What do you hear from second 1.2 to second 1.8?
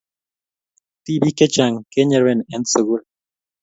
chechang